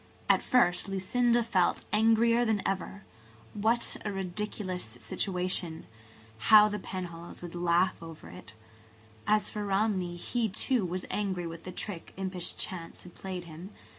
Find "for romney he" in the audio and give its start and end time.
9.51-10.49